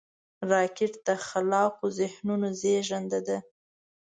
راکټ 0.51 0.93
د 1.07 1.09
خلاقو 1.27 1.85
ذهنونو 1.99 2.47
زیږنده 2.59 3.19
ده 3.27 3.37